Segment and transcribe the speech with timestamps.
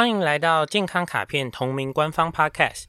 [0.00, 2.84] 欢迎来到健康卡片同名官方 Podcast，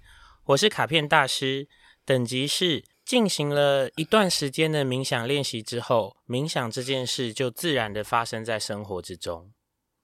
[0.45, 1.67] 我是卡片大师，
[2.05, 9.51] 等级是进行了一段时间的冥想练习之后，冥想这件事就自然的发生在生活之中。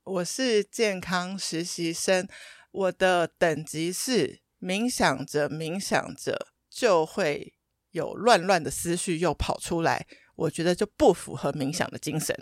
[0.03, 2.27] 我是健康实习生，
[2.71, 7.54] 我的等级是冥想着冥想着就会
[7.91, 12.35] 有乱乱的思绪又跑出来，我觉得就不符合冥想的精神。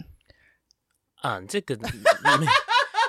[1.17, 1.77] 啊，这个。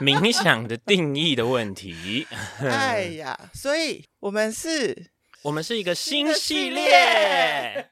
[0.00, 2.26] 冥想的定义的问题。
[2.60, 5.10] 哎呀，所以我们是，
[5.42, 7.88] 我们是一个新系列。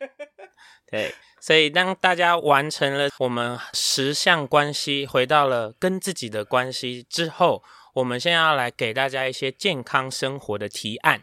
[0.90, 7.62] 对，所以当大家完成了我们十项关系，回到了跟自己的关系之后，
[7.94, 11.22] 我们现在要来给大家一些健康生活的提案，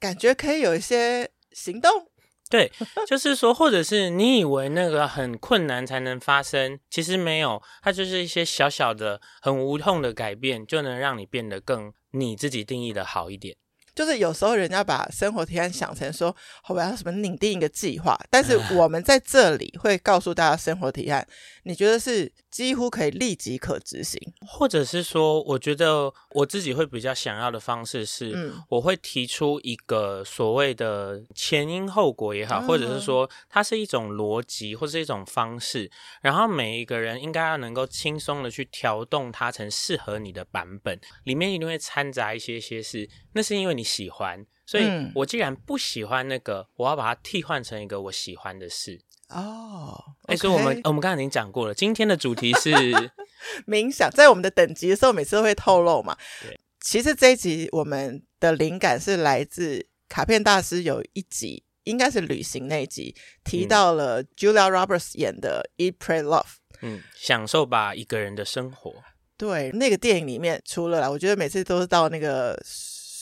[0.00, 2.08] 感觉可以有一些行动。
[2.50, 2.70] 对，
[3.06, 13.56] 就是说，或者是你以为那个很困难才能发生，其实没有，它就是一些小小的、很无痛的改变，就能让你变得更你自己定义的好一点。
[13.94, 16.34] 就是有时候人家把生活提案想成说，
[16.68, 21.24] 我要什么拟定一个计划，但是我们在这里会告诉大家生活提案，
[21.62, 35.88] 你觉得是几乎可以立即可执行，或者是说，我觉得我自己会比较想要的方式是，嗯，我会提出一个所谓的前因后果也好，或者是说它是一种逻辑或是一种方式，
[36.20, 43.83] 然后每一个人应该要能够轻松的去调动它成适合你的版本，里面一定会掺杂一些些事，那是因为你。
[43.84, 44.84] 喜欢，所以
[45.14, 49.00] 我既然不喜欢那个，我要把它替换成一个我喜欢的事。
[49.28, 52.70] 哦，哎，所以我们我们刚才已经讲过了，今天的主题是
[53.66, 54.10] 冥想。
[54.10, 56.16] 在我们的等级的时候，每次都会透露嘛。
[56.42, 66.42] 对，其实这一集我们的灵感是来自卡片大师有一集，应该是旅行那一集，提到了 Julia Roberts 演的《Eat, Pray, Love》。
[66.82, 68.94] 嗯，享受吧，一个人的生活。
[69.38, 72.62] 对，那个电影里面，除了啦，我觉得每次都是到那个。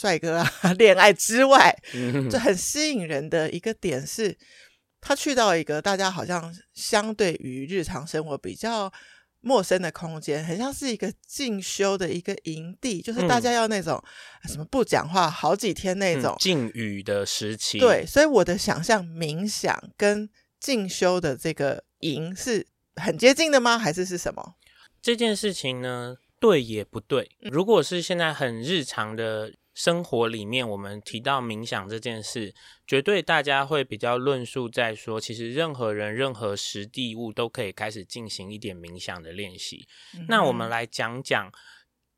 [0.03, 1.73] 帅哥啊，恋爱之外，
[2.29, 4.37] 就很吸引人的一个点是，
[5.01, 8.93] 他去到一个大家好像相对于日常生活比较
[9.43, 14.03] 陌生的空间，很像是一个进修的一个营地，就是大家要那种
[14.49, 17.79] 什么不讲话好几天那种禁语的时期。
[17.79, 23.79] 对，所以我的想象，冥想跟进修的这个营是很接近的吗？
[23.79, 24.55] 还是是什么？
[25.01, 27.31] 这件事情呢，对也不对。
[27.39, 29.53] 如果是现在很日常的。
[29.75, 32.55] 生活里面，我们提到冥想这件事，
[32.87, 39.88] 绝对大家会比较论述在说，其实任何人、任何实地物都可以开始进行一点冥想的练习。
[40.15, 41.50] 嗯、那我们来讲讲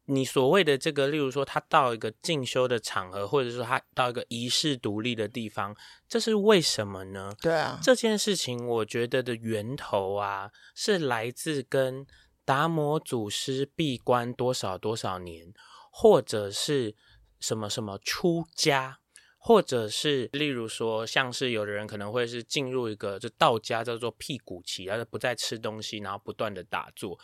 [0.07, 5.77] 你所谓的这个，例如说他到一个进修的场合，或者说他到一个仪式独立的地方，
[6.09, 7.33] 这是为什么呢？
[7.41, 12.05] 对啊，这件事情我觉得的源头啊，是来自跟
[12.45, 15.55] 达摩祖师闭关多少多少年，
[15.93, 16.97] 或者是。
[17.45, 19.01] 什么什么出家，
[19.37, 27.19] 或者是例如说，像是有的人可能会是进入一个就道家叫做辟谷期，然后不再吃东西，然后不断的打坐，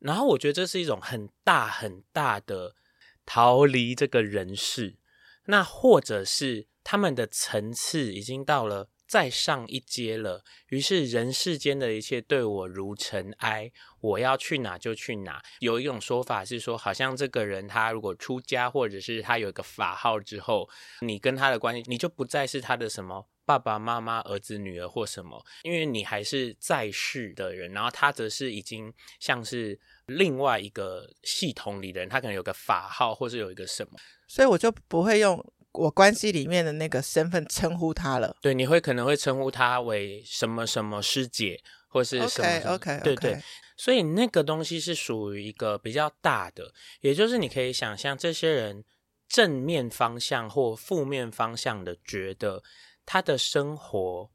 [0.00, 2.74] 然后我觉得这是一种很大很大的
[3.24, 4.96] 逃离这个人世，
[5.44, 8.88] 那或者是他们的层次已经到了。
[9.10, 15.42] 再上一阶了，于是人世间的一切对我如尘埃，我要去哪就去哪。
[15.58, 20.70] 有一种说法是说，好像这个人他如果出家，或者是他有一个法号之后，
[21.00, 33.98] 你跟他的关系，你就不再是他的什么爸爸妈妈、儿子、女儿或什么，因为你还是在世的人，然后他则是已经像是另外一个系统里的人，他可能有个法号，或是有一个什么，
[34.28, 35.44] 所以我就不会用。
[35.72, 43.42] 我关系里面的那个身份称呼他了，对，你会可能会称呼他为什么什么师姐，或是什么什么，OK OK，对对，
[43.76, 46.72] 所以那个东西是属于一个比较大的，
[47.02, 48.84] 也就是你可以想象这些人
[49.28, 52.62] 正面方向或负面方向的觉得
[53.06, 54.30] 他的生活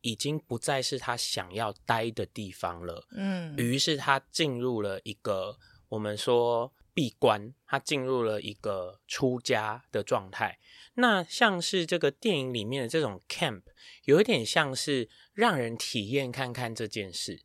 [0.00, 5.58] 已经不再是他想要待的地方了，嗯，于是他进入了一个
[5.90, 6.72] 我们说。
[6.98, 10.58] 闭关，他进入了一个出家的状态。
[10.94, 13.62] 那像是这个电影里面的这种 camp，
[14.02, 17.44] 有一点像是让人体验看看这件事。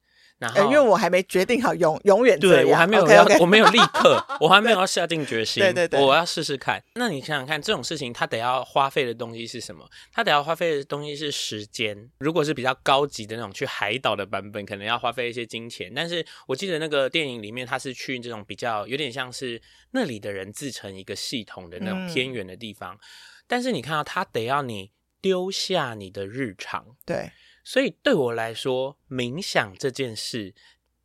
[0.53, 5.61] 然后，因为我还没决定好永永远对我还没有 okay, okay 我没有立刻，我还没有 要下定决心。
[5.61, 6.83] 对对对，我要试试看。
[6.95, 9.87] 那你想想看，这种事情他得要花费的东西是什么？
[10.11, 12.09] 他得要花费的东西是时间。
[12.19, 15.91] 如果是比较高级的那种去海岛的版本，可能要花费一些金钱。
[15.95, 19.61] 但是我记得那个电影里面，他是去这种比较有点像是
[19.91, 22.95] 那里的人自成一个系统的那种偏远的地方。
[22.95, 22.99] 嗯、
[23.47, 24.91] 但是你看到他得要你
[25.21, 27.31] 丢下你的日常，对。
[27.63, 30.53] 所以对我来说，冥想这件事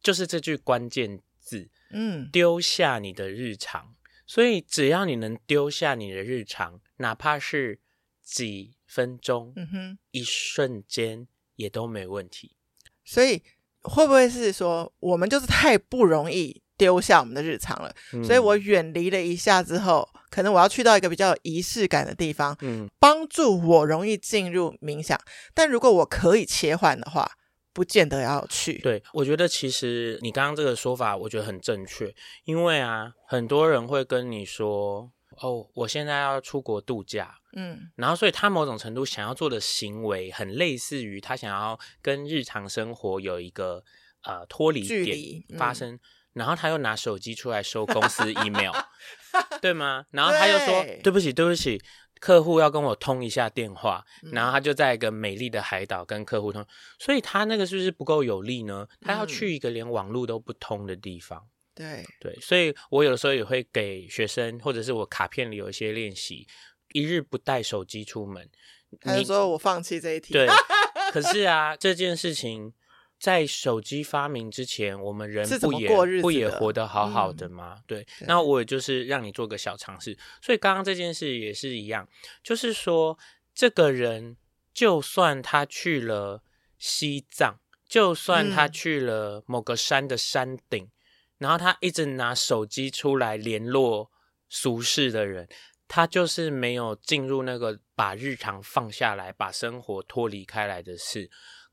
[0.01, 3.95] 就是这句关键字，嗯，丢下你的日常。
[4.27, 7.81] 所以只要你能丢下你的日常，哪怕是
[8.23, 11.27] 几分钟，嗯哼，一瞬间
[11.57, 12.57] 也都没问题。
[13.05, 13.43] 所以
[13.81, 17.95] 会不会是说，我们就是太不容易丢下我们的日常了？
[18.15, 20.09] 嗯，所以我远离了一下之后。
[20.31, 25.19] 可能我要去到一个比较有仪式感的地方，嗯，帮助我容易进入冥想。
[25.55, 27.27] 但如果我可以切换的话，
[27.73, 28.79] 不见得要去。
[28.81, 32.15] 对，我觉得其实你刚刚这个说法，我觉得很正确。
[32.45, 35.11] 因为啊，很多人会跟你说
[35.41, 43.83] ：“哦，我现在要出国度假。”嗯，然后所以他某种程度想要做的行为，很类似于他想要跟日常生活有一个
[44.25, 45.99] 呃脱离点发生。
[46.33, 48.73] 然后他又拿手机出来收公司 email，
[49.61, 50.05] 对吗？
[50.11, 51.81] 然后他又说对：“对不起，对不起，
[52.21, 54.05] 客户要跟我通一下电话。
[54.23, 56.65] 嗯”然后他就在一个美丽的海岛跟客户通，
[56.99, 58.87] 所以他那个是不是不够有力呢？
[59.01, 61.49] 他要去一个连网络都不通的地方。
[61.75, 66.47] 对对，所以我有的时候也会给学生，或者是我卡片里有一些练习：
[66.93, 68.49] 一日不带手机出门。
[69.01, 70.33] 他就说我放弃这一题。
[70.33, 70.47] 对，
[71.13, 72.73] 可是啊，这件事情。
[73.19, 75.89] 在手机发明之前，我们人不也
[76.21, 77.75] 不也活得好好的吗？
[77.79, 80.17] 嗯、对，那我也就是让你做个小尝试。
[80.41, 82.09] 所以刚刚这件事也是一样，
[82.45, 83.19] 就是说，
[83.53, 84.37] 这个人
[84.73, 86.43] 就算他去了
[86.79, 90.91] 西藏，就算他去了某个山的山顶，嗯、
[91.39, 94.13] 然后他一直拿手机出来联络
[94.49, 95.49] 俗世的人，
[95.89, 101.29] 他就是没有进入那个把日常放下来，把生活脱离开来的事。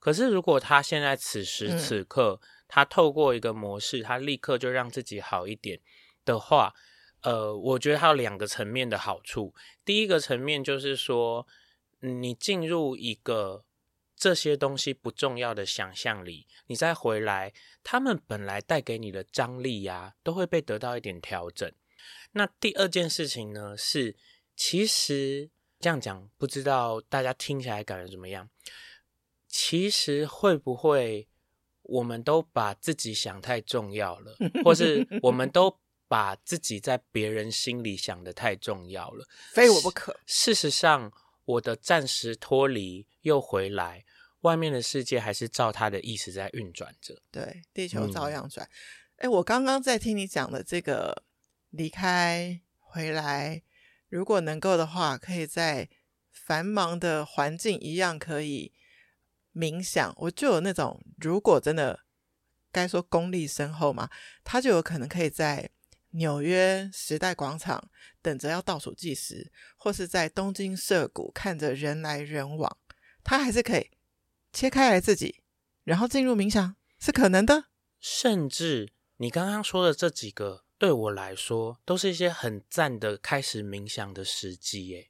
[0.05, 5.79] 可是，如果他现在此时此刻，嗯，他透过一个模式，他立刻就让自己好一点
[6.23, 6.75] 的话，
[7.21, 9.55] 呃，我觉得他有两个层面的好处。
[9.83, 11.47] 第一个层面就是说，
[12.01, 13.65] 你进入一个
[14.15, 17.51] 这些东西不重要的想象里，你再回来，
[17.83, 21.71] 他们本来带给你的张力呀，都会被得到一点调整。
[22.33, 24.15] 那第二件事情呢，是
[24.55, 25.49] 其实
[25.79, 28.47] 这样讲，不知道大家听起来感觉怎么样？
[29.57, 31.29] 其实会不会，
[31.83, 34.35] 我们都把自己想太重要了，
[34.65, 35.79] 或是我们都
[36.09, 39.25] 把自己在别人心里想的太重要了，
[39.55, 40.19] 非我不可。
[40.25, 41.09] 事实上，
[41.45, 44.03] 我的暂时脱离又回来，
[44.41, 47.21] 外面的世界还是照他的意思在运转着。
[47.31, 48.69] 对，地球照样转。
[49.15, 51.23] 哎、嗯，我刚刚在听你讲的这个
[51.69, 53.63] 离开回来，
[54.09, 55.87] 如果能够的话，可以在
[56.29, 58.73] 繁忙的环境一样可以。
[59.55, 62.01] 冥想，我就有那种，如果真的
[62.71, 64.09] 该说功力深厚嘛，
[64.43, 65.69] 他就有可能可以在
[66.11, 67.89] 纽约时代广场
[68.21, 72.77] 等着要倒数计时，或是在东京涩谷看着人来人往，
[73.23, 73.91] 他还是可以
[74.51, 75.41] 切开来自己，
[75.83, 77.65] 然后进入冥想，是可能的。
[77.99, 85.09] 甚至你刚刚说的这几个，对我来说都是一些很赞的开始冥想的时机耶。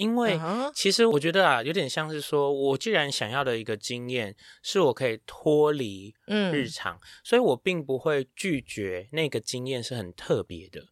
[0.00, 0.40] 因为
[0.74, 10.86] 其实我觉得啊，有点像是说，我既然想要的一个经验是我可以脱离日常，嗯，所以我并不会拒绝那个经验是很特别的。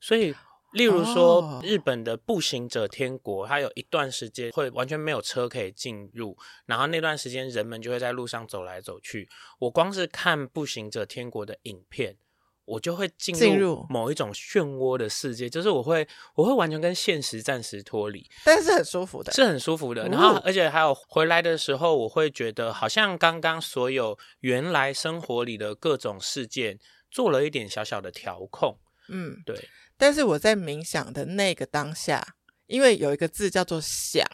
[0.00, 0.34] 所以，
[0.72, 9.28] 例如说日本的步行者天国，它有一段时间会完全没有车可以进入，然后那段时间人们就会在路上走来走去。
[9.60, 12.16] 我光是看步行者天国的影片。
[12.70, 20.06] 我就会进入某一种漩涡的世界，就是我会我会完全跟现实暂时脱离，但是很舒服的，是很舒服的。
[20.08, 26.78] 然后，而且还有回来的时候，我会觉得好像刚刚所有原来生活里的各种事件
[27.10, 28.78] 做了一点小小的调控。
[29.08, 29.68] 嗯，对。
[29.96, 32.36] 但是我在冥想的那个当下，
[32.68, 34.24] 因为有一个字叫做想，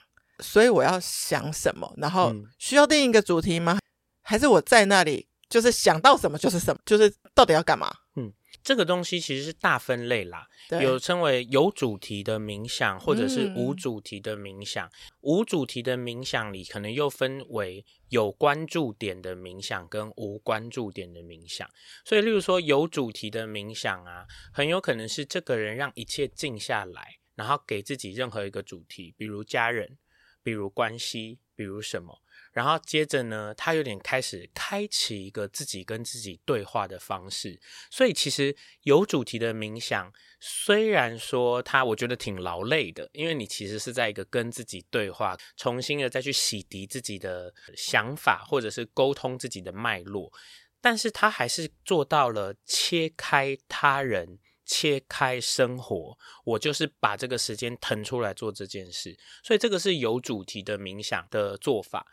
[0.40, 3.78] 所以我要想什么，然后需要定一个主题吗？
[4.20, 7.94] 还是我在那里就是想到什么就是什么，就是到底要干嘛？
[8.16, 14.88] 嗯这个东西其实是大分类啦，对有称为有主题的冥想，或者是无主题的冥想。
[14.88, 14.90] 嗯、
[15.20, 21.68] 无主题的冥想里，可能又分为有关注点的冥想跟无关注点的冥想。
[22.04, 29.96] 所以，例如说有主题的冥想啊，很有可能是这个人让一切静下来，然后给自己任何一个主题，比如家人，
[30.42, 32.20] 比如关系，比如什么。
[32.56, 37.60] 然后接着呢，他有点开始开启一个自己跟自己对话的方式。
[37.90, 40.10] 所以其实有主题的冥想，
[40.40, 50.32] 虽然说他我觉得挺劳累的，因为你其实是在一个跟自己对话，重新的再去洗涤自己的想法，或者是沟通自己的脉络。
[50.80, 56.16] 但是他还是做到了切开他人，切开生活。
[56.44, 59.14] 我就是把这个时间腾出来做这件事。
[59.42, 62.06] 所以这个是有主题的冥想的做法。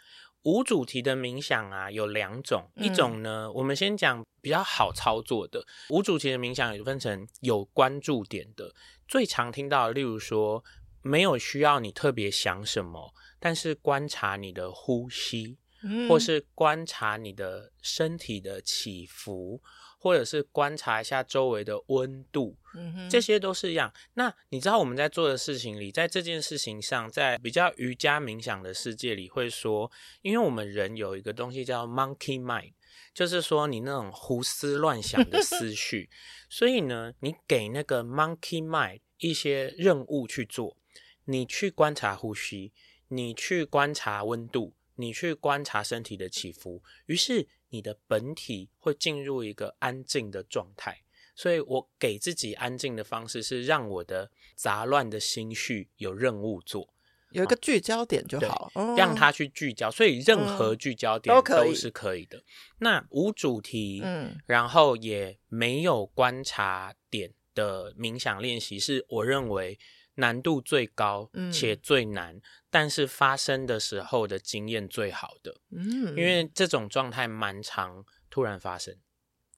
[0.44, 5.66] 无主题的冥想啊，有两种，一种呢，嗯、我们先讲比较好操作的。
[5.90, 8.74] 无主题的冥想也分成有关注点的，
[9.08, 10.64] 最常听到的，例如说，
[11.02, 19.62] 没有需要你特别想什么，但是观察你的呼吸，嗯、或是观察你的身体的起伏。
[20.04, 23.94] 或者是观察一下周围的温度，嗯哼，这些都是一样。
[24.16, 29.90] 那你知道我们在做的事情里，在这件事情上，在比较瑜伽冥想的世界里，会说，
[30.22, 32.74] 因为我们人有一个东西叫 monkey mind，
[33.14, 36.10] 就是说你那种胡思乱想的思 绪，
[36.50, 40.76] 所以呢，你给那个 monkey mind 一些任务去做，
[41.24, 42.74] 你去观察呼吸，
[43.08, 47.48] 你去观察温度，你去观察身体的起伏，于是。
[47.74, 51.02] 你的本体会进入一个安静的状态，
[51.36, 56.94] 所以我给自己安静的方式是让我的杂乱的心绪有任务做，
[57.32, 59.90] 有一个聚焦点就好，哦、让它去聚焦。
[59.90, 62.38] 所以任何聚焦点都是可以的。
[62.38, 62.44] 嗯、
[62.78, 69.80] 那无主题，嗯，然后也没有观察点的冥想练习，是我认为。
[70.16, 78.96] 难度最高且最难，嗯、但是发生的时候的经验最好的，嗯，因为这种状态蛮常突然发生。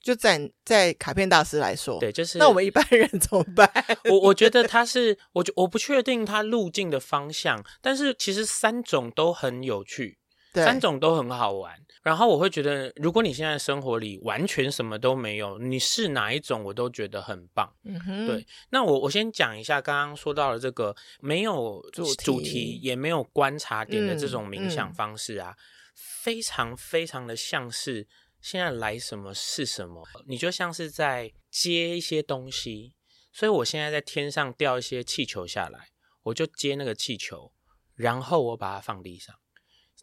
[0.02, 3.70] 就在在卡片大师来说，对，就是那我们一般人怎么办？
[4.10, 10.20] 我我觉得他是，我我不确定他路径的方向，但是其实三种都很有趣。
[10.54, 17.76] 三种都很好玩，然后我会觉得，如果你现在生活里完全什么都没有，你是哪一种我都觉得很棒。
[17.84, 18.46] 嗯哼，对。
[18.70, 25.62] 那我我先讲一下刚刚说到的这个没有主题，主题也没有观察点的这种冥想方式啊，嗯嗯、
[25.96, 28.08] 非常非常的像是
[28.40, 32.94] 现在来什么是什么，你就像是在接一些东西。
[33.34, 35.90] 所以我现在在天上掉一些气球下来，
[36.22, 37.52] 我就接那个气球，
[37.96, 39.36] 然后我把它放地上。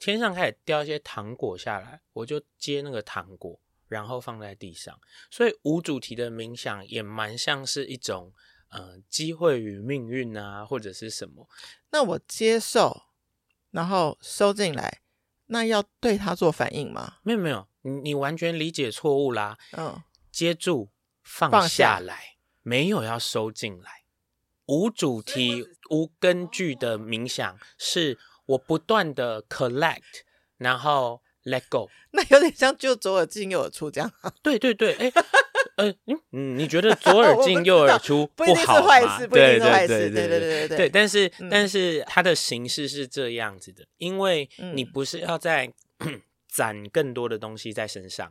[0.07, 4.99] 天上开始掉一些糖果下来，我就接那个糖果，然后放在地上。
[5.31, 8.33] 所以无主题的冥想也蛮像是一种，
[8.71, 11.49] 呃，机会与命运啊，或者是什么。
[11.91, 13.03] 那我接受，
[13.71, 15.03] 然后收进来，
[15.47, 17.19] 那要对它做反应吗？
[17.23, 19.57] 没有没有，你你完全理解错误啦。
[19.73, 20.91] 嗯，接住
[21.23, 22.23] 放下来，下
[22.63, 24.03] 没有要收进来。
[24.67, 28.19] 无主题、无根据的冥想是。
[28.53, 30.23] 我不断的 collect，
[30.59, 34.11] 然后 let go， 那有点像就左耳进右耳出这样。
[34.43, 35.13] 对对对，哎，
[35.77, 35.95] 呃，
[36.33, 38.55] 嗯，你觉得左耳 进右耳出不好吗？
[38.55, 40.77] 不一定是坏事，不一定是坏事，对对对对对。
[40.77, 45.73] 对，但是但是它的形式是这样子的，因为你不是要在
[46.49, 48.31] 攒更多的东西在身上，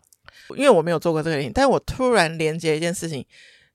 [0.55, 3.25] 因为我没有做过这个事情，但我突然连接一件事情。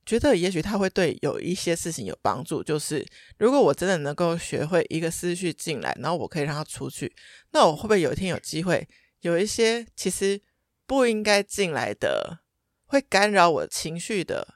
[0.06, 3.04] 觉得也许他会对有一些事情有帮助，就是
[3.38, 7.12] 如果我真的能够学会一个思绪进来，然后我可以让它出去，
[7.50, 8.88] 那我会不会有一天有机会
[9.22, 10.40] 有一些其实
[10.86, 12.38] 不应该进来的，
[12.86, 14.55] 会干扰我情绪的？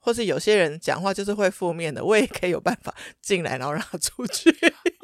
[0.00, 4.50] 或是有些人讲话就是会负面的，我也可以有办法 进来，然后让他出去。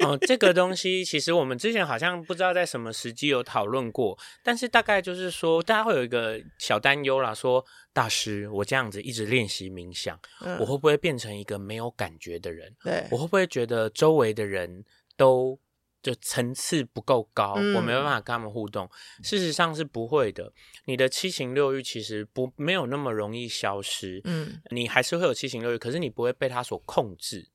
[0.03, 12.75] 哦，这个东西其实我们之前好像不知道在什么时机有讨论过，但是大概就是说，大家会有一个小担忧啦，说大师，我这样子一直练习冥想，嗯、我会不会变成一个没有感觉的人？
[12.83, 14.83] 对，我会不会觉得周围的人
[15.17, 15.59] 都？
[16.05, 18.87] 就层次不够高，嗯、我没办法跟他们互动。
[19.23, 20.53] 事实上是不会的，
[20.85, 24.21] 你的七情六欲其实不没有那么容易消失。
[24.25, 27.49] 嗯，你还是会有七情六欲，可是你不会被它所控制。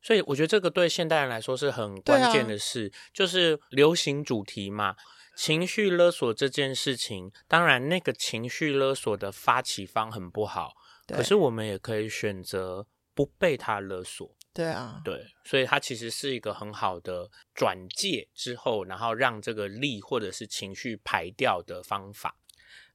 [0.00, 4.94] 所以我觉得这个对现代人来说是很关键的事，啊、就是流行主题嘛，
[5.36, 7.32] 情绪勒索这件事情。
[7.48, 10.74] 当然，那个情绪勒索的发起方很不好，
[11.08, 14.36] 可是我们也可以选择不被他勒索。
[14.58, 22.36] 对啊，对，所以它其实是一个很好的转介之后，然后让这个力或者是情绪排掉的方法。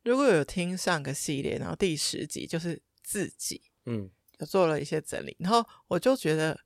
[0.01, 6.59] 如果有听上个系列，然后第十集就是自己，嗯，有做了一些整理，然后我就觉得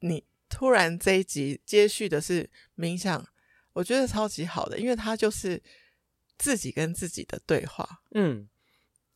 [0.00, 3.26] 你突然这一集接续的是冥想，
[3.72, 5.62] 我觉得超级好的，因为它就是
[6.36, 8.50] 自己跟自己的对话，嗯。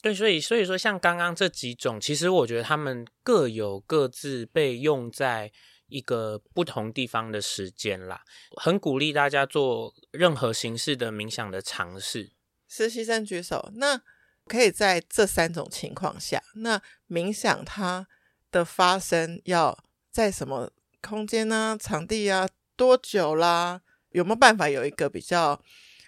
[0.01, 5.51] 对，所以所以说，像刚刚这几种，其实我觉得他们各有各自被用在
[5.89, 8.23] 一个不同地方的时间啦。
[8.57, 12.31] 很鼓励大家做任何形式的冥想的尝试。
[12.69, 14.01] 实习生举手，那
[14.47, 18.07] 可以在这三种情况下，那冥想它
[18.53, 20.71] 的发生要在什么
[21.03, 21.77] 空间呢？
[21.81, 22.49] 场地啊？
[22.77, 23.81] 多久啦？
[24.11, 25.61] 有没有办法有一个比较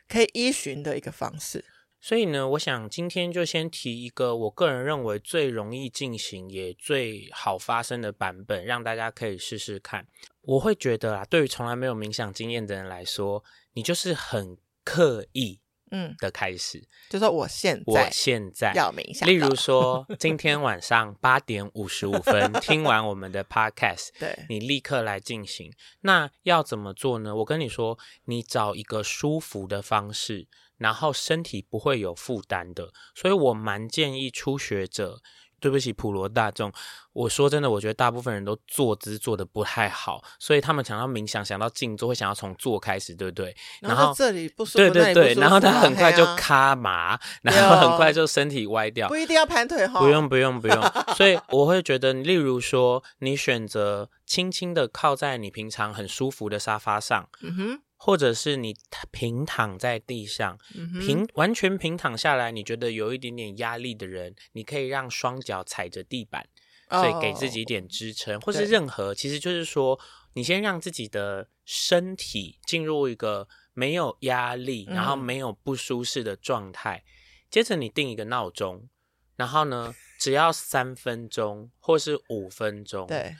[0.08, 1.64] 可以依循的一个方式？
[2.00, 10.06] 所以呢，我想今天就先提一个我个人认为最容易进行也最好发生的版本，让大家可以试试看。
[10.42, 19.28] 我会觉得啊，对于从来没有冥想经验的人来说，你就是很刻意嗯的开始，嗯、就说我现在我现在要冥想。
[19.28, 25.70] 例如说， 今天晚上八点五十五分 听完我们的 podcast， 对，你立刻来进行。
[26.00, 27.36] 那要怎么做呢？
[27.36, 30.48] 我跟你说，你找一个舒服的方式。
[30.80, 35.20] 然后身体不会有负担的，所以我蛮建议初学者，
[35.60, 36.72] 对不起普罗大众，
[37.12, 43.54] 我说真的，我觉得大部分人都坐姿做的不太好，所以他们想要冥想，想到静坐，会想要从坐开始，对不对？
[43.82, 50.82] 然后，这里不舒服，对对对，啊、然后他很快就卡麻，然后很快就身体歪掉，不一定要盘腿哈，不用不用不用，
[51.14, 57.82] 所以我会觉得，例如说，你选择轻轻的靠在你平常很舒服的沙发上，嗯哼。
[58.02, 58.74] 或者是你
[59.10, 66.48] 平躺在地上，嗯、平完全平躺下来，你觉得有一点点压力的人，你可以让双脚踩着地板，
[66.88, 70.00] 所以给自己一点支撑，哦、或是任何，其实就是说，
[70.32, 77.06] 你先让自己的身体进入一个没有压力，然后没有不舒适的状态，嗯、
[77.50, 78.88] 接着你定一个闹钟，
[79.36, 83.36] 然后呢，只要三分钟或是五分钟，对。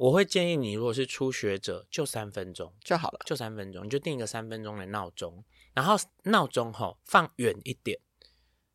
[0.00, 8.00] 我会建议你，如果是初学者，就三分钟就好了，就三分钟，你就定一个三分钟的闹钟，然后闹钟吼放远一点，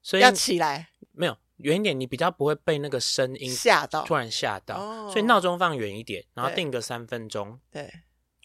[0.03, 7.91] 所以要起来没有远一点，你比较不会被那个声音吓到，突然吓到，所以闹钟放远一点，然后定个三分钟，对，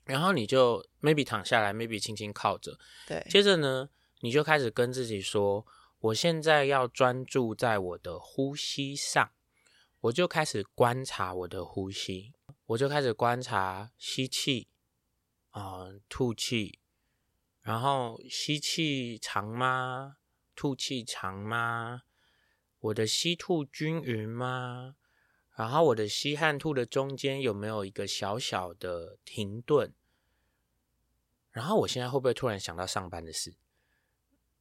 [0.06, 3.90] 然后你就 maybe 躺下来，maybe 轻轻靠着，对，接着呢，
[4.20, 5.66] 你就开始跟自己说，
[5.98, 9.32] 我现在要专注在我的呼吸上，
[10.00, 12.32] 我就开始观察我的呼吸。
[12.70, 14.68] 我就开始观察吸气，
[15.50, 16.78] 啊、吐气，
[17.62, 20.18] 然后吸气长吗？
[20.54, 22.02] 吐气长吗？
[22.78, 24.94] 我的吸吐均匀吗？
[25.56, 29.92] 然后我的吸和吐的中间有没有一个小小的停顿？
[31.50, 33.56] 然后我现在会不会突然想到上班的事？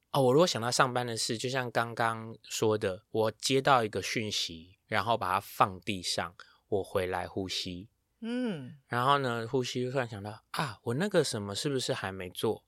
[0.09, 6.35] 哦，我如果想到上班的事，就像刚刚说的，我接到一个讯息，然后把它放地上，
[6.69, 7.87] 我回来呼吸。
[8.21, 12.65] 嗯，然后呢，呼吸突然想到啊，我那个什么是不是还没做？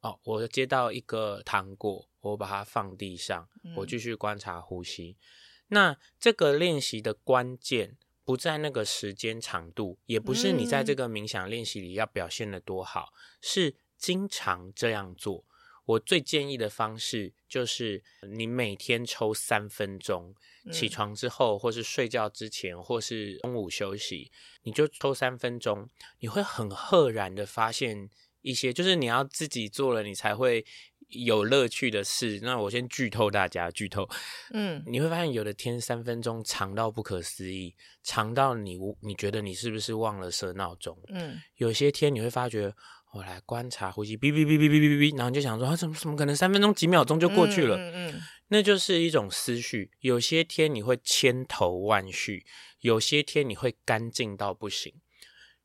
[0.00, 5.16] 哦，我接到一个糖果，我把它放地上，我继续观察呼吸。
[5.18, 5.24] 嗯、
[5.68, 15.44] 那这个练习的关键不在那个时间长度，也不是你在这个冥想练习里要表现的多好，嗯、是经常这样做。
[15.86, 18.02] 我最建议的方式就是
[18.34, 20.34] 你每天抽三分钟，
[20.72, 24.30] 起床之后，或是睡觉之前，或是中午休息，
[24.64, 28.10] 你就抽三分钟，你会很赫然的发现
[28.42, 30.66] 一些，就是你要自己做了，你才会
[31.10, 32.40] 有乐趣的事。
[32.42, 34.08] 那我先剧透大家，剧透，
[34.52, 41.00] 嗯，你会发现有的天三分钟长到不可思议，长到你你觉得你是不是忘了设闹钟？
[41.10, 42.74] 嗯，有些天你会发觉。
[43.12, 47.76] 我来观察呼吸，哔哔哔哔哔哔哔，然后你就想说，啊，怎么怎么可能三分钟几秒钟就过去了？
[47.76, 49.90] 嗯嗯，那就是一种思绪。
[50.00, 52.44] 有些天你会千头万绪，
[52.80, 54.92] 有些天你会干净到不行。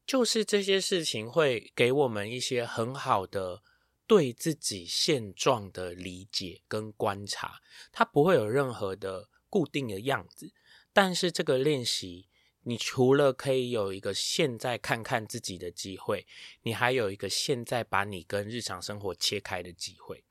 [0.05, 3.61] 就是这些事情会给我们一些很好的
[4.07, 7.59] 对自己现状的理解跟观察，
[7.91, 10.53] 它不会有任何的固定的样子，
[10.93, 12.27] 但是这个练习。
[12.63, 16.27] 你除了可以有一个现在看看自己的机会，
[16.61, 20.23] 你还有一个现在把你跟日常生活切开的机会。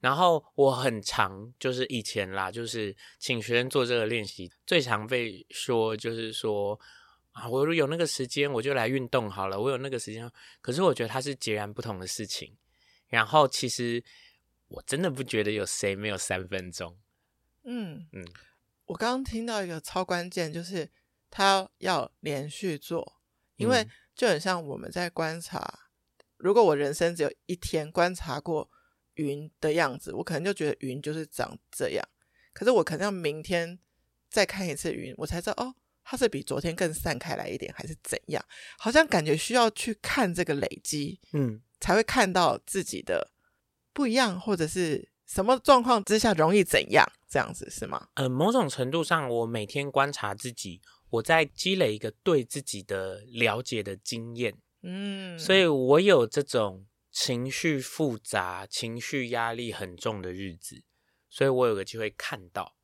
[0.00, 6.78] 然后我很常就是以前啦，就是请学生做这个练习，最常被说就是说
[7.32, 9.58] 啊，我如果有那个时间，我就来运动好了。
[9.58, 12.54] 我有那个时间，可是我觉得它是截然不同的事情。
[13.08, 14.04] 然后其实
[14.68, 16.98] 我真的不觉得有谁没有三分钟。
[17.62, 18.22] 嗯嗯，
[18.84, 20.90] 我刚刚听到一个超关键就是。
[21.36, 23.16] 他要连续做，
[23.56, 25.58] 因为就很像我们在观察。
[25.58, 28.70] 嗯、如果我人生只有一天观察过
[29.14, 32.08] 云的样子，我可能就觉得云就是长这样。
[32.52, 33.76] 可是我可能要明天
[34.30, 38.40] 再看一次云，我才知道哦，它是比昨天更散开来一点，还是怎样？
[38.78, 43.32] 好像感觉需要去看这个累积，嗯，才会看到自己的
[43.92, 48.06] 不一样，或者是什么状况之下容易怎样，这样子是吗？
[48.14, 50.80] 呃，某种程度上，我每天观察自己，
[51.14, 60.82] 我在积累一个对自己的了解的经验，嗯，所以我有这种情绪复杂、情绪压力很重的日子，
[61.28, 62.76] 所以我有个机会看到。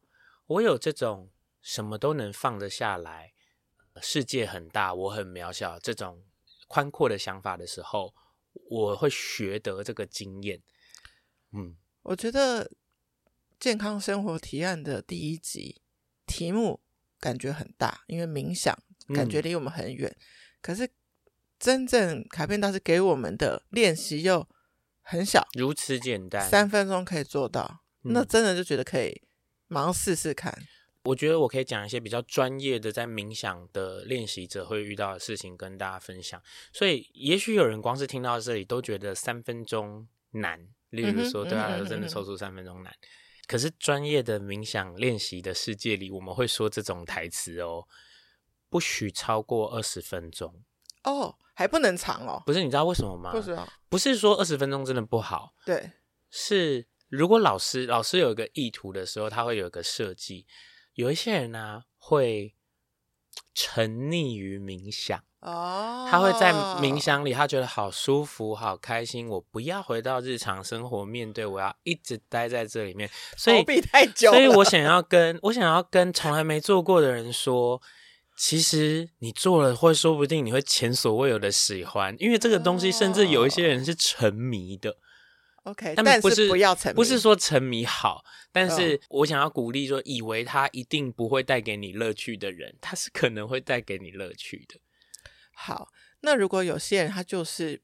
[0.46, 3.32] 我有这种什么都能放得下来，
[4.02, 6.24] 世界很大，我很渺小，这种
[6.68, 8.14] 宽阔的想法的时候，
[8.68, 10.62] 我会学得这个经验。
[11.52, 12.70] 嗯，我觉得
[13.58, 15.80] 健康生活提案的第一集
[16.26, 16.80] 题目
[17.20, 18.76] 感觉很大，因为冥想
[19.14, 20.22] 感觉离我们很远，嗯、
[20.62, 20.88] 可是
[21.58, 24.48] 真正卡片大师给我们的练习又
[25.02, 29.22] 很小，如此简单，三分钟可以做到，嗯、那真的就觉得可以。
[29.68, 30.52] 马上试试看。
[31.04, 36.42] 我觉得我可以讲一些比较专业的在冥想的练习者会遇到的事情跟大家分享。
[36.72, 42.94] 所以，也许有人光是听到这里都觉得三分钟难，例如说对他来说真的抽出三分钟难。
[43.50, 47.84] 可是，专业的冥想练习的世界里，我们会说这种台词哦，
[48.68, 50.62] 不许超过二十分钟
[51.02, 52.40] 哦，还不能长哦。
[52.46, 53.32] 不是，你知道为什么吗？
[53.32, 53.68] 不知道。
[53.88, 55.90] 不是说二十分钟真的不好，对，
[56.30, 56.86] 是。
[57.08, 60.46] 如果老师老师有一个意图的时候，他会有一个设计。
[60.94, 62.54] 有一些人呢、啊，会
[63.52, 69.26] 沉溺于冥想哦，他会在冥想里，他觉得好舒服、好开心。
[69.26, 73.08] 我不要回到日常生活面对，我要一直待在这里面。
[73.38, 77.80] 所以太久，所以我想要跟我想要跟从来没做过的人说，
[78.36, 84.96] 其实你做了，会说不定你会前所未有的喜欢，因为这个东西甚至有一些人是沉迷的。
[85.64, 88.22] OK，但不是，是不要沉迷，不是说沉迷好，
[88.52, 94.78] 但是我想要鼓励说，以为他一定不会带给你乐趣的人，他是可能会带给你乐趣的。
[95.60, 95.88] 好，
[96.20, 97.80] 那如果有些人他就是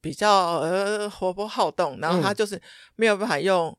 [0.00, 2.60] 比较呃活泼好动，然后他就是
[2.96, 3.76] 没有办法用。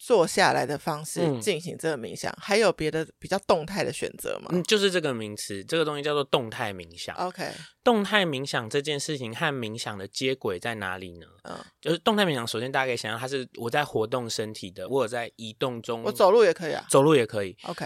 [0.00, 4.48] 坐下来的方式进行这个冥想，嗯、还有别的比较动态的选择吗？
[4.52, 7.12] 嗯，就是这个名词，这个东西叫做动态冥想。
[7.16, 7.50] OK，
[7.82, 11.26] 动态冥想这件事情和冥想的接轨在哪里呢？
[11.42, 17.56] 嗯，就是动态冥想，首先大家可以想象，它是我在活动身体的，我有在移动中，我走路也可以啊，走路也可以。
[17.64, 17.84] OK，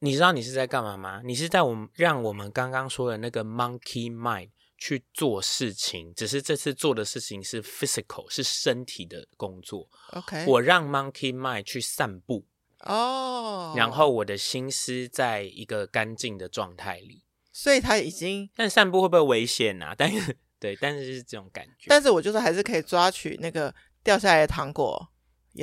[0.00, 1.22] 你知道你是在干嘛吗？
[1.24, 4.50] 你是在我们让我们刚刚说的那个 monkey mind。
[4.82, 9.86] 去做事情，只是这次做的事情是 physical，是身体的工作。
[10.12, 12.46] OK，我让 monkey mind 去散步
[12.86, 13.78] 哦，oh.
[13.78, 19.92] 然后我的心思在一个干净的状态里，所以他已经，但散步会不会危险啊？
[19.98, 21.84] 但是对，但是是这种感觉。
[21.88, 25.09] 但是我就是还是可以抓取那个掉下来的糖果，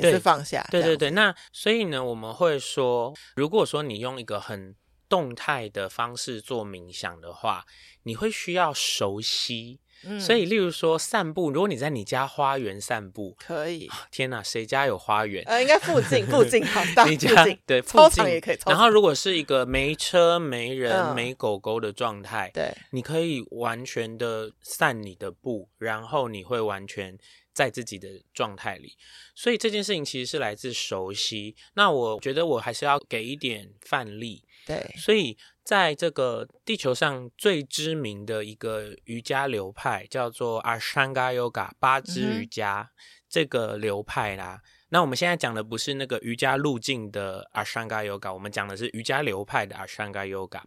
[0.02, 0.66] 也是放下。
[0.70, 4.74] 对对对，那所以呢，我们会说，如果说你用一个很
[5.08, 7.64] 动态的方式做冥想的话，
[8.02, 9.80] 你会需要熟悉。
[10.04, 13.90] 嗯，所以例如说散步，如果你在你家花园散步，可以。
[14.12, 15.42] 天哪，谁家有花园？
[15.44, 18.58] 呃，应该附近，附近好 大，你家附近对，操场也可以。
[18.66, 27.18] 然后如果是一个没车、没人、嗯、没狗狗的状态，对，你可以完全的散你的步，然后你会完全
[27.58, 28.96] 在自己的状态里。
[29.34, 31.56] 所以这件事情其实是来自熟悉。
[31.74, 34.44] 那我觉得我还是要给一点范例。
[34.64, 42.94] 对，所以在这个地球上最知名的一个瑜伽流派叫做 Ashtanga Yoga 八支瑜伽，嗯、
[43.28, 44.62] 这个流派啦。
[44.90, 50.62] 那我们现在讲的不是那个瑜伽路径的 Ashtanga Yoga，我们讲的是瑜伽流派的 Ashtanga Yoga，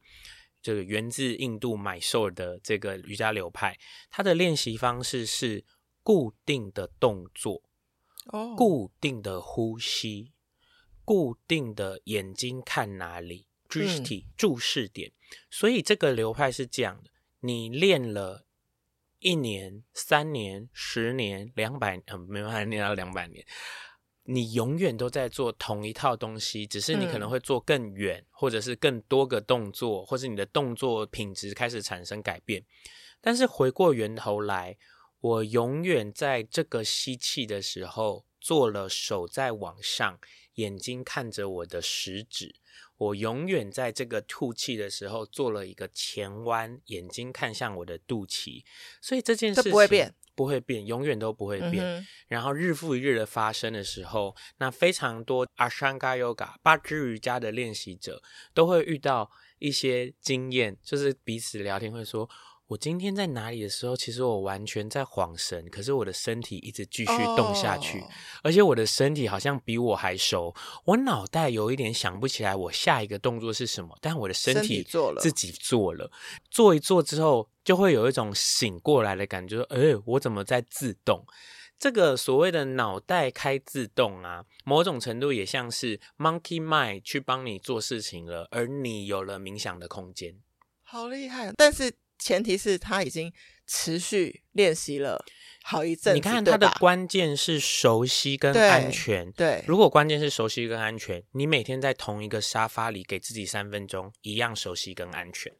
[0.61, 3.77] 这个源自印度 Mysore 的这个瑜伽流派，
[4.09, 5.63] 它的练习方式是
[6.03, 7.63] 固定的动作，
[8.27, 10.33] 哦，固定的呼吸，
[11.03, 13.47] 固定的眼睛看哪里。
[13.69, 15.13] 具体注视点，
[15.49, 17.09] 所以这个流派是这样的：
[17.39, 18.45] 你练了
[19.19, 23.47] 一年、三年、十年、两百，嗯、呃，没办法练到两百年，
[24.23, 32.65] 你永远都在做同一套东西，只是你可能会做更远，嗯、或者是更多个动作，或是你的动作品质开始产生改变。
[33.21, 34.77] 但是回过源头来，
[35.21, 40.19] 我永远在这个吸气的时候做了手在往上，
[40.55, 42.55] 眼睛看着我的食指。
[42.97, 48.63] 我永远在这个吐气的时候做了一个前弯，眼睛看向我的肚脐，
[49.01, 51.83] 所以这件事情不会变，不会变，永远都不会变。
[51.83, 58.21] 嗯、然后日复一日的发生的时候，那非常多 Ashtanga Yoga 八支瑜伽的练习者
[58.53, 62.29] 都会遇到一些经验，就是彼此聊天会说。
[62.71, 68.07] 我今天在哪里的时候，其实我完全在恍神，可是我的身体一直继续动下去，哦、
[68.43, 70.55] 而且我的身体好像比我还熟，
[70.85, 76.09] 我脑袋有一点想不起来我下一个动作是什么，但我的身体做了，自己做了，
[76.49, 81.25] 做一做之后，就会有一种醒过来的感觉，哎，我怎么在自动？
[81.77, 90.35] 这个所谓的脑袋开自动啊，某种程度也像是 Monkey Mind 去帮你做事情了，而你有了冥想的空间，
[90.83, 91.91] 好厉害，但是。
[92.21, 93.33] 前提是他已经
[93.65, 95.25] 持续练习了
[95.63, 96.15] 好一阵子。
[96.15, 99.31] 你看他的关键是熟悉跟安全。
[99.31, 105.51] 对，对，如果关键是熟悉跟安全，你每天在同一个沙发里给自己三分钟，一样熟悉跟安全，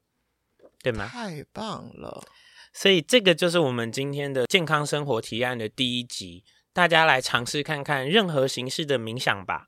[0.84, 1.08] 对吗？
[1.08, 2.24] 太棒了！
[2.71, 9.67] 所以这个就是我们今天的健康生活提案的第一集，大家来尝试看看任何形式的冥想吧。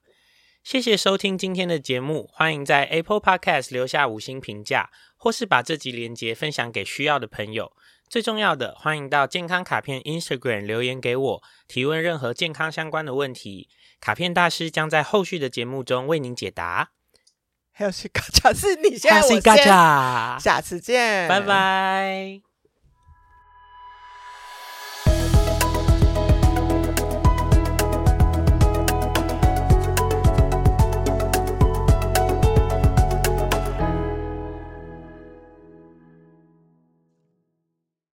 [0.63, 4.89] 谢谢收听今天的节目，欢迎在 Apple Podcast 留下五星评价，
[5.23, 7.71] 或是把这集连接分享给需要的朋友。
[8.09, 13.69] 最重要的，欢迎到健康卡片 Instagram 留言给我，提问任何健康相关的问题，
[14.01, 16.89] 卡片大师将在后续的节目中为您解答。
[17.71, 19.65] 还有是嘎 恰是你现在我先，
[20.41, 22.52] 下次见，拜拜。